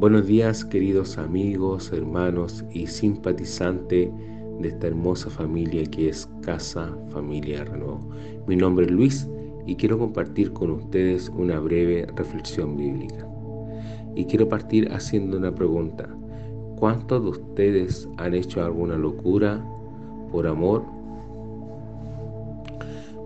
Buenos 0.00 0.26
días 0.26 0.64
queridos 0.64 1.18
amigos, 1.18 1.92
hermanos 1.92 2.64
y 2.72 2.86
simpatizantes 2.86 4.08
de 4.60 4.68
esta 4.68 4.86
hermosa 4.86 5.28
familia 5.28 5.84
que 5.84 6.08
es 6.08 6.26
Casa 6.40 6.96
Familia 7.10 7.64
Renuevo. 7.64 8.08
Mi 8.46 8.56
nombre 8.56 8.86
es 8.86 8.92
Luis 8.92 9.28
y 9.66 9.76
quiero 9.76 9.98
compartir 9.98 10.54
con 10.54 10.70
ustedes 10.70 11.28
una 11.28 11.60
breve 11.60 12.06
reflexión 12.16 12.78
bíblica. 12.78 13.28
Y 14.14 14.24
quiero 14.24 14.48
partir 14.48 14.90
haciendo 14.90 15.36
una 15.36 15.54
pregunta. 15.54 16.08
¿Cuántos 16.78 17.22
de 17.22 17.28
ustedes 17.28 18.08
han 18.16 18.32
hecho 18.32 18.64
alguna 18.64 18.96
locura 18.96 19.62
por 20.32 20.46
amor? 20.46 20.82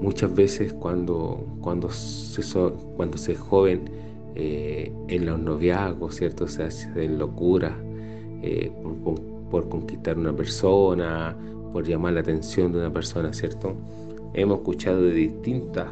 Muchas 0.00 0.34
veces 0.34 0.72
cuando, 0.72 1.44
cuando, 1.60 1.90
se, 1.90 2.42
cuando 2.96 3.18
se 3.18 3.32
es 3.32 3.38
joven, 3.38 4.01
eh, 4.34 4.92
en 5.08 5.26
los 5.26 5.38
noviazgos, 5.38 6.16
¿cierto? 6.16 6.48
Se 6.48 6.64
hacen 6.64 7.18
locuras 7.18 7.74
eh, 8.42 8.72
por, 9.50 9.68
conquistar 9.68 10.18
una 10.18 10.32
persona, 10.32 11.36
por 11.72 11.86
llamar 11.86 12.14
la 12.14 12.20
atención 12.20 12.72
de 12.72 12.78
una 12.78 12.92
persona, 12.92 13.32
¿cierto? 13.32 13.74
Hemos 14.34 14.58
escuchado 14.58 15.02
de 15.02 15.12
distintas, 15.12 15.88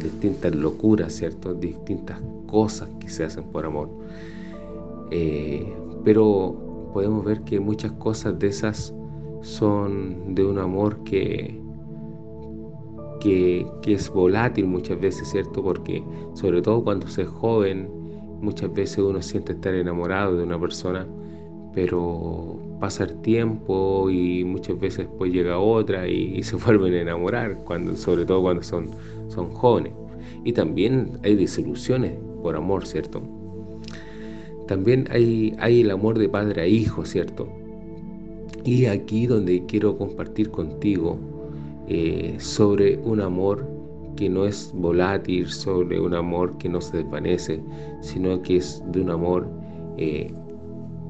distintas 0.00 0.54
locuras, 0.54 1.14
¿cierto? 1.14 1.54
Distintas 1.54 2.20
cosas 2.46 2.88
que 3.00 3.08
se 3.08 3.24
hacen 3.24 3.44
por 3.44 3.66
amor. 3.66 3.88
Eh, 5.10 5.66
pero 6.04 6.90
podemos 6.92 7.24
ver 7.24 7.40
que 7.42 7.58
muchas 7.58 7.92
cosas 7.92 8.38
de 8.38 8.48
esas 8.48 8.94
son 9.42 10.34
de 10.34 10.44
un 10.44 10.58
amor 10.58 11.02
que, 11.04 11.61
que, 13.22 13.66
es 13.86 14.10
volátil 14.10 14.66
muchas 14.66 15.00
veces, 15.00 15.28
¿cierto? 15.30 15.62
Porque 15.62 16.02
sobre 16.34 16.60
todo 16.60 16.82
cuando 16.82 17.06
se 17.06 17.22
es 17.22 17.28
joven, 17.28 17.88
muchas 18.40 18.72
veces 18.74 18.98
uno 18.98 19.22
siente 19.22 19.52
estar 19.52 19.74
enamorado 19.74 20.36
de 20.36 20.42
una 20.42 20.58
persona, 20.58 21.06
pero 21.72 22.58
pasa 22.80 23.04
el 23.04 23.22
tiempo 23.22 24.10
y 24.10 24.44
muchas 24.44 24.78
veces 24.80 25.06
pues 25.18 25.32
llega 25.32 25.58
otra 25.58 26.08
y, 26.08 26.42
se 26.42 26.56
vuelven 26.66 26.94
a 26.94 27.00
enamorar, 27.02 27.56
cuando, 27.64 27.94
sobre 27.96 28.24
todo 28.24 28.42
cuando 28.42 28.62
son, 28.62 28.90
son 29.28 29.50
jóvenes. 29.52 29.92
Y 30.44 30.52
también 30.52 31.18
hay 31.22 31.36
desilusiones 31.36 32.18
por 32.42 32.56
amor, 32.56 32.84
¿cierto? 32.86 33.22
También 34.66 35.06
hay, 35.10 35.54
hay 35.58 35.82
el 35.82 35.90
amor 35.92 36.18
de 36.18 36.28
padre 36.28 36.62
a 36.62 36.66
hijo, 36.66 37.04
¿cierto? 37.04 37.48
Y 38.64 38.86
aquí 38.86 39.26
donde 39.26 39.64
quiero 39.66 39.96
compartir 39.96 40.50
contigo 40.50 41.18
eh, 41.94 42.36
sobre 42.38 42.96
un 43.04 43.20
amor 43.20 43.68
que 44.16 44.30
no 44.30 44.46
es 44.46 44.72
volátil, 44.74 45.46
sobre 45.46 46.00
un 46.00 46.14
amor 46.14 46.56
que 46.56 46.70
no 46.70 46.80
se 46.80 46.96
desvanece, 46.96 47.60
sino 48.00 48.40
que 48.40 48.56
es 48.56 48.82
de 48.92 49.02
un 49.02 49.10
amor 49.10 49.46
eh, 49.98 50.32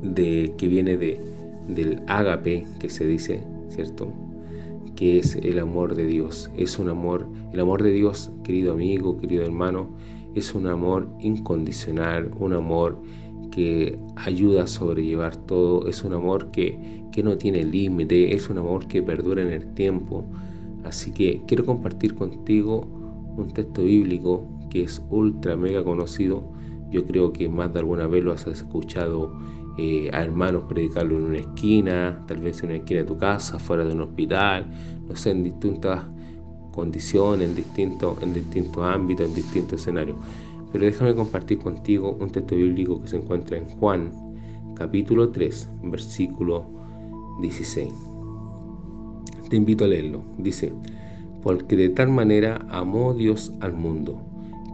de, 0.02 0.52
que 0.58 0.66
viene 0.66 0.96
de, 0.96 1.20
del 1.68 2.02
ágape, 2.08 2.66
que 2.80 2.88
se 2.88 3.06
dice, 3.06 3.40
¿cierto? 3.68 4.12
Que 4.96 5.20
es 5.20 5.36
el 5.36 5.60
amor 5.60 5.94
de 5.94 6.04
Dios. 6.04 6.50
Es 6.56 6.76
un 6.80 6.88
amor, 6.88 7.28
el 7.52 7.60
amor 7.60 7.80
de 7.80 7.92
Dios, 7.92 8.32
querido 8.42 8.72
amigo, 8.72 9.16
querido 9.20 9.44
hermano, 9.44 9.88
es 10.34 10.52
un 10.52 10.66
amor 10.66 11.08
incondicional, 11.20 12.28
un 12.40 12.54
amor 12.54 12.98
que 13.52 13.96
ayuda 14.16 14.64
a 14.64 14.66
sobrellevar 14.66 15.36
todo, 15.46 15.86
es 15.86 16.02
un 16.02 16.14
amor 16.14 16.50
que, 16.50 16.76
que 17.12 17.22
no 17.22 17.36
tiene 17.36 17.62
límite, 17.62 18.34
es 18.34 18.50
un 18.50 18.58
amor 18.58 18.88
que 18.88 19.00
perdura 19.00 19.42
en 19.42 19.52
el 19.52 19.74
tiempo, 19.74 20.24
Así 20.84 21.12
que 21.12 21.42
quiero 21.46 21.64
compartir 21.64 22.14
contigo 22.14 22.86
un 23.36 23.50
texto 23.52 23.82
bíblico 23.82 24.46
que 24.70 24.84
es 24.84 25.02
ultra 25.10 25.56
mega 25.56 25.84
conocido. 25.84 26.50
Yo 26.90 27.06
creo 27.06 27.32
que 27.32 27.48
más 27.48 27.72
de 27.72 27.80
alguna 27.80 28.06
vez 28.06 28.24
lo 28.24 28.32
has 28.32 28.46
escuchado 28.46 29.32
eh, 29.78 30.10
a 30.12 30.22
hermanos 30.22 30.64
predicarlo 30.68 31.16
en 31.16 31.24
una 31.24 31.38
esquina, 31.38 32.22
tal 32.26 32.38
vez 32.38 32.62
en 32.62 32.70
una 32.70 32.78
esquina 32.78 33.00
de 33.00 33.06
tu 33.06 33.16
casa, 33.16 33.58
fuera 33.58 33.84
de 33.84 33.94
un 33.94 34.02
hospital, 34.02 34.66
no 35.08 35.16
sé, 35.16 35.30
en 35.30 35.44
distintas 35.44 36.04
condiciones, 36.72 37.48
en 37.48 37.54
distintos, 37.54 38.22
en 38.22 38.34
distintos 38.34 38.84
ámbitos, 38.84 39.26
en 39.26 39.34
distintos 39.34 39.80
escenarios. 39.80 40.16
Pero 40.72 40.84
déjame 40.84 41.14
compartir 41.14 41.58
contigo 41.58 42.16
un 42.18 42.30
texto 42.30 42.56
bíblico 42.56 43.00
que 43.00 43.08
se 43.08 43.16
encuentra 43.16 43.56
en 43.58 43.68
Juan, 43.78 44.10
capítulo 44.74 45.30
3, 45.30 45.70
versículo 45.84 46.66
16 47.40 48.11
te 49.52 49.56
invito 49.56 49.84
a 49.84 49.88
leerlo. 49.88 50.22
Dice, 50.38 50.72
porque 51.42 51.76
de 51.76 51.90
tal 51.90 52.08
manera 52.08 52.64
amó 52.70 53.12
Dios 53.12 53.52
al 53.60 53.74
mundo, 53.74 54.18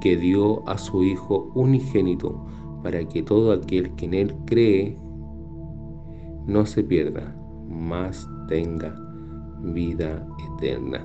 que 0.00 0.16
dio 0.16 0.66
a 0.68 0.78
su 0.78 1.02
Hijo 1.02 1.50
unigénito, 1.56 2.46
para 2.84 3.04
que 3.08 3.24
todo 3.24 3.50
aquel 3.50 3.90
que 3.96 4.04
en 4.04 4.14
Él 4.14 4.34
cree 4.46 4.96
no 6.46 6.64
se 6.64 6.84
pierda, 6.84 7.36
mas 7.68 8.24
tenga 8.48 8.94
vida 9.64 10.24
eterna. 10.54 11.04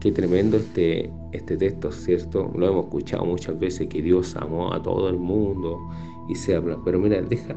Qué 0.00 0.12
tremendo 0.12 0.58
este, 0.58 1.10
este 1.32 1.56
texto, 1.56 1.90
¿cierto? 1.90 2.52
Lo 2.54 2.68
hemos 2.68 2.84
escuchado 2.84 3.24
muchas 3.24 3.58
veces 3.58 3.88
que 3.88 4.02
Dios 4.02 4.36
amó 4.36 4.74
a 4.74 4.82
todo 4.82 5.08
el 5.08 5.16
mundo 5.16 5.78
y 6.28 6.34
se 6.34 6.54
habla. 6.54 6.78
Pero 6.84 6.98
mira, 6.98 7.22
deja, 7.22 7.56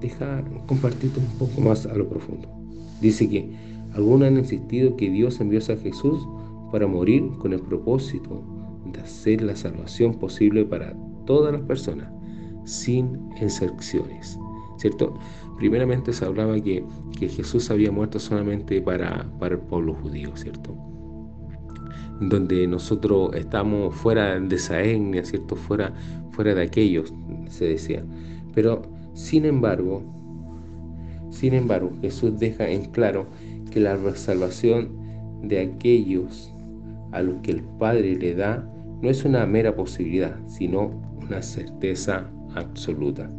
deja 0.00 0.44
compartirte 0.68 1.18
un 1.18 1.26
poco 1.36 1.60
más 1.60 1.84
a 1.84 1.94
lo 1.96 2.08
profundo. 2.08 2.48
Dice 3.00 3.28
que 3.28 3.71
algunos 3.94 4.28
han 4.28 4.38
insistido 4.38 4.96
que 4.96 5.10
Dios 5.10 5.40
envió 5.40 5.58
a 5.58 5.76
Jesús 5.76 6.26
para 6.70 6.86
morir 6.86 7.28
con 7.38 7.52
el 7.52 7.60
propósito 7.60 8.42
de 8.86 9.00
hacer 9.00 9.42
la 9.42 9.54
salvación 9.54 10.14
posible 10.14 10.64
para 10.64 10.94
todas 11.26 11.52
las 11.52 11.62
personas, 11.62 12.08
sin 12.64 13.18
excepciones. 13.40 14.38
¿Cierto? 14.78 15.14
Primeramente 15.58 16.12
se 16.12 16.24
hablaba 16.24 16.58
que, 16.60 16.84
que 17.18 17.28
Jesús 17.28 17.70
había 17.70 17.92
muerto 17.92 18.18
solamente 18.18 18.80
para, 18.80 19.30
para 19.38 19.54
el 19.54 19.60
pueblo 19.60 19.94
judío, 19.94 20.34
¿cierto? 20.34 20.74
Donde 22.20 22.66
nosotros 22.66 23.34
estamos 23.34 23.94
fuera 23.94 24.40
de 24.40 24.56
esa 24.56 24.82
etnia, 24.82 25.24
¿cierto? 25.24 25.54
Fuera, 25.54 25.92
fuera 26.30 26.54
de 26.54 26.62
aquellos, 26.62 27.12
se 27.48 27.66
decía. 27.66 28.04
Pero, 28.54 28.82
sin 29.14 29.44
embargo, 29.44 30.02
sin 31.30 31.54
embargo, 31.54 31.92
Jesús 32.00 32.38
deja 32.38 32.68
en 32.68 32.86
claro 32.90 33.26
que 33.72 33.80
la 33.80 33.98
salvación 34.14 34.90
de 35.42 35.60
aquellos 35.60 36.54
a 37.12 37.22
los 37.22 37.36
que 37.42 37.52
el 37.52 37.62
Padre 37.78 38.16
le 38.16 38.34
da 38.34 38.68
no 39.00 39.10
es 39.10 39.24
una 39.24 39.44
mera 39.46 39.74
posibilidad, 39.74 40.36
sino 40.46 40.90
una 41.20 41.42
certeza 41.42 42.30
absoluta. 42.54 43.30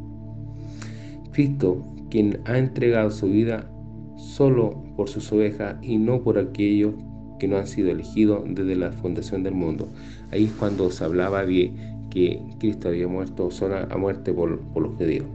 Cristo, 1.32 1.86
quien 2.10 2.40
ha 2.46 2.58
entregado 2.58 3.10
su 3.12 3.28
vida 3.28 3.70
solo 4.18 4.84
por 4.96 5.10
sus 5.10 5.32
ovejas 5.32 5.76
y 5.82 5.98
no 5.98 6.22
por 6.22 6.38
aquellos 6.38 6.94
que 7.40 7.48
no 7.48 7.58
han 7.58 7.68
sido 7.68 7.92
elegidos 7.92 8.44
desde 8.48 8.76
la 8.76 8.92
fundación 8.92 9.44
del 9.44 9.54
mundo. 9.54 9.90
Ahí 10.32 10.46
es 10.46 10.52
cuando 10.54 10.90
se 10.92 11.04
hablaba 11.04 11.46
de 11.46 11.72
que 12.10 12.42
Cristo 12.60 12.90
había 12.90 13.08
muerto 13.08 13.50
solo 13.50 13.78
a 13.78 13.98
muerte 13.98 14.34
por, 14.34 14.60
por 14.74 14.84
los 14.84 14.96
judíos. 14.96 15.26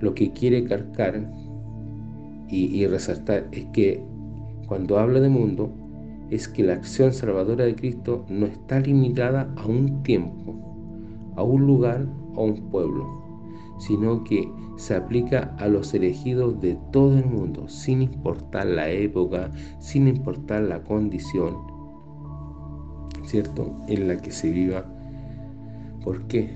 Lo 0.00 0.14
que 0.14 0.32
quiere 0.32 0.64
cargar 0.64 1.30
y, 2.48 2.66
y 2.76 2.86
resaltar 2.86 3.46
es 3.52 3.66
que 3.72 4.02
cuando 4.68 4.98
habla 4.98 5.20
de 5.20 5.30
mundo, 5.30 5.70
es 6.30 6.46
que 6.46 6.62
la 6.62 6.74
acción 6.74 7.12
salvadora 7.12 7.64
de 7.64 7.74
Cristo 7.74 8.26
no 8.28 8.46
está 8.46 8.80
limitada 8.80 9.50
a 9.56 9.66
un 9.66 10.02
tiempo, 10.02 10.54
a 11.36 11.42
un 11.42 11.66
lugar 11.66 12.06
o 12.34 12.42
a 12.42 12.44
un 12.44 12.70
pueblo, 12.70 13.06
sino 13.78 14.22
que 14.24 14.46
se 14.76 14.94
aplica 14.94 15.54
a 15.58 15.68
los 15.68 15.94
elegidos 15.94 16.60
de 16.60 16.78
todo 16.92 17.16
el 17.18 17.24
mundo, 17.24 17.66
sin 17.66 18.02
importar 18.02 18.66
la 18.66 18.88
época, 18.90 19.50
sin 19.80 20.06
importar 20.06 20.62
la 20.62 20.82
condición, 20.84 21.56
¿cierto?, 23.24 23.74
en 23.88 24.08
la 24.08 24.16
que 24.18 24.30
se 24.30 24.50
viva. 24.50 24.84
¿Por 26.04 26.22
qué? 26.28 26.50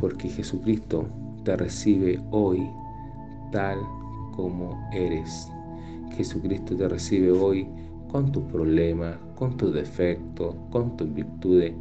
Porque 0.00 0.28
Jesucristo 0.28 1.06
te 1.44 1.56
recibe 1.56 2.20
hoy 2.30 2.66
tal 3.50 3.78
como 4.34 4.78
eres. 4.92 5.50
Jesucristo 6.14 6.76
te 6.76 6.88
recibe 6.88 7.30
hoy 7.30 7.66
con 8.08 8.32
tus 8.32 8.44
problemas, 8.44 9.18
con 9.34 9.56
tus 9.56 9.74
defectos, 9.74 10.54
con 10.70 10.96
tus 10.96 11.12
virtudes. 11.12 11.72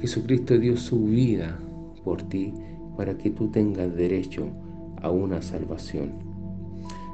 Jesucristo 0.00 0.58
dio 0.58 0.76
su 0.76 1.04
vida 1.04 1.58
por 2.04 2.22
ti 2.22 2.52
para 2.96 3.16
que 3.16 3.30
tú 3.30 3.48
tengas 3.48 3.94
derecho 3.94 4.46
a 5.02 5.10
una 5.10 5.40
salvación. 5.42 6.12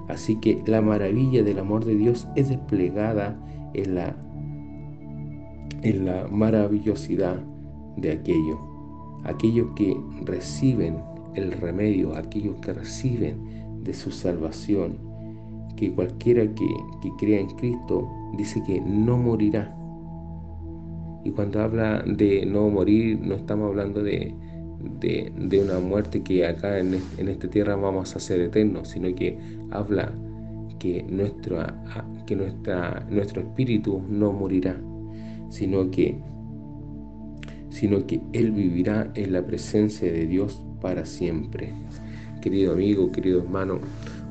Así 0.08 0.36
que 0.40 0.62
la 0.66 0.80
maravilla 0.80 1.42
del 1.42 1.58
amor 1.58 1.84
de 1.84 1.94
Dios 1.94 2.26
es 2.34 2.48
desplegada 2.48 3.38
en 3.74 3.94
la, 3.94 4.16
en 5.82 6.04
la 6.04 6.26
maravillosidad 6.28 7.40
de 7.96 8.12
aquello. 8.12 8.58
Aquellos 9.24 9.68
que 9.76 9.96
reciben 10.24 10.96
el 11.34 11.52
remedio, 11.52 12.16
aquellos 12.16 12.56
que 12.56 12.72
reciben 12.72 13.84
de 13.84 13.94
su 13.94 14.10
salvación, 14.10 15.09
que 15.76 15.92
cualquiera 15.92 16.42
que, 16.54 16.66
crea 17.18 17.40
en 17.40 17.48
Cristo 17.56 18.08
dice 18.36 18.62
que 18.66 18.80
no 18.80 19.16
morirá. 19.16 19.74
Y 21.24 21.30
cuando 21.30 21.60
habla 21.60 22.02
de 22.06 22.46
no 22.46 22.68
morir, 22.70 23.20
no 23.20 23.34
estamos 23.34 23.68
hablando 23.68 24.02
de, 24.02 24.34
de, 25.00 25.60
una 25.62 25.78
muerte 25.78 26.22
que 26.22 26.46
acá 26.46 26.78
en, 26.78 26.94
esta 26.94 27.48
tierra 27.48 27.76
vamos 27.76 28.16
a 28.16 28.20
ser 28.20 28.40
eternos, 28.40 28.88
sino 28.88 29.14
que 29.14 29.38
habla 29.70 30.12
que, 30.78 31.02
nuestro, 31.02 31.58
que 32.26 32.36
nuestra, 32.36 33.06
nuestro 33.10 33.42
espíritu 33.42 34.02
no 34.08 34.32
morirá, 34.32 34.80
sino 35.50 35.90
que, 35.90 36.18
sino 37.68 38.06
que 38.06 38.20
Él 38.32 38.52
vivirá 38.52 39.10
en 39.14 39.32
la 39.32 39.44
presencia 39.46 40.10
de 40.10 40.26
Dios 40.26 40.62
para 40.80 41.04
siempre. 41.04 41.72
Querido 42.40 42.72
amigo, 42.72 43.12
querido 43.12 43.42
hermano, 43.42 43.80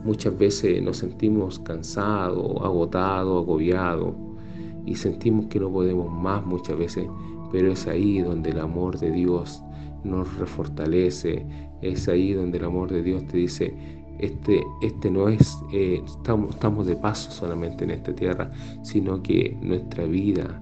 muchas 0.04 0.38
veces 0.38 0.82
nos 0.82 0.98
sentimos 0.98 1.60
cansados, 1.60 2.62
agotados, 2.62 3.44
agobiados 3.44 4.14
y 4.86 4.96
sentimos 4.96 5.48
que 5.48 5.60
no 5.60 5.70
podemos 5.72 6.12
más 6.12 6.46
muchas 6.46 6.78
veces, 6.78 7.08
pero 7.52 7.72
es 7.72 7.88
ahí 7.88 8.20
donde 8.20 8.52
el 8.52 8.60
amor 8.60 8.98
de 9.00 9.12
Dios 9.12 9.62
nos 10.04 10.34
refortalece, 10.38 11.46
es 11.82 12.08
ahí 12.08 12.34
donde 12.34 12.58
el 12.58 12.66
amor 12.66 12.90
de 12.90 13.04
Dios 13.04 13.26
te 13.28 13.38
dice, 13.38 13.74
este, 14.20 14.64
este 14.82 15.10
no 15.12 15.30
es, 15.30 15.58
eh, 15.72 16.02
estamos, 16.06 16.50
estamos 16.52 16.88
de 16.88 16.96
paso 16.96 17.32
solamente 17.32 17.84
en 17.84 17.92
esta 17.92 18.14
tierra, 18.14 18.52
sino 18.84 19.22
que 19.22 19.58
nuestra 19.62 20.06
vida, 20.06 20.62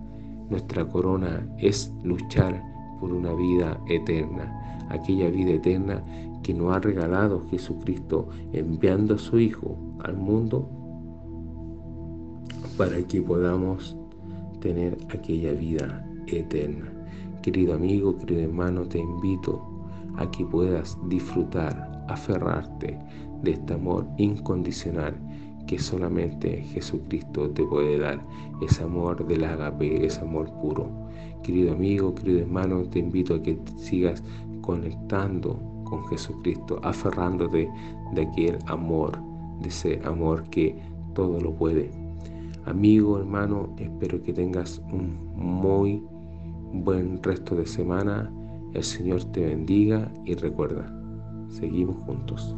nuestra 0.49 0.85
corona 0.85 1.47
es 1.57 1.91
luchar 2.03 2.61
por 2.99 3.11
una 3.11 3.33
vida 3.33 3.79
eterna, 3.87 4.85
aquella 4.89 5.29
vida 5.29 5.53
eterna 5.53 6.03
que 6.47 6.53
nos 6.53 6.73
ha 6.73 6.79
regalado 6.79 7.45
Jesucristo 7.49 8.29
enviando 8.53 9.15
a 9.15 9.17
su 9.17 9.37
Hijo 9.37 9.77
al 10.05 10.15
mundo 10.15 10.65
para 12.77 13.01
que 13.01 13.21
podamos 13.21 13.97
tener 14.61 14.97
aquella 15.09 15.51
vida 15.51 16.09
eterna. 16.27 16.89
Querido 17.41 17.73
amigo, 17.73 18.17
querido 18.19 18.43
hermano, 18.43 18.83
te 18.87 18.97
invito 18.97 19.61
a 20.15 20.31
que 20.31 20.45
puedas 20.45 20.97
disfrutar, 21.09 22.05
aferrarte 22.07 22.97
de 23.43 23.51
este 23.51 23.73
amor 23.73 24.07
incondicional 24.17 25.15
que 25.67 25.77
solamente 25.77 26.61
Jesucristo 26.61 27.49
te 27.49 27.63
puede 27.63 27.99
dar, 27.99 28.25
ese 28.61 28.83
amor 28.83 29.27
del 29.27 29.43
agape, 29.43 30.05
ese 30.05 30.21
amor 30.21 30.49
puro. 30.61 30.89
Querido 31.43 31.73
amigo, 31.73 32.15
querido 32.15 32.39
hermano, 32.39 32.83
te 32.83 32.99
invito 32.99 33.35
a 33.35 33.43
que 33.43 33.59
sigas 33.75 34.23
conectando 34.61 35.76
con 35.89 36.05
Jesucristo, 36.07 36.79
aferrándote 36.83 37.69
de 38.13 38.21
aquel 38.21 38.57
amor, 38.67 39.17
de 39.61 39.69
ese 39.69 40.01
amor 40.05 40.43
que 40.49 40.75
todo 41.13 41.39
lo 41.39 41.53
puede. 41.53 41.91
Amigo, 42.65 43.19
hermano, 43.19 43.73
espero 43.77 44.21
que 44.21 44.33
tengas 44.33 44.81
un 44.91 45.17
muy 45.35 46.03
buen 46.73 47.21
resto 47.23 47.55
de 47.55 47.65
semana. 47.65 48.31
El 48.73 48.83
Señor 48.83 49.23
te 49.25 49.45
bendiga 49.45 50.11
y 50.25 50.35
recuerda, 50.35 50.85
seguimos 51.49 51.95
juntos. 52.05 52.55